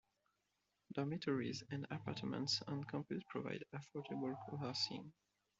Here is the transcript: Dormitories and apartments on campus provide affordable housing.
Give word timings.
Dormitories 0.93 1.61
and 1.69 1.85
apartments 1.91 2.63
on 2.67 2.83
campus 2.85 3.21
provide 3.29 3.63
affordable 3.71 4.35
housing. 4.59 5.13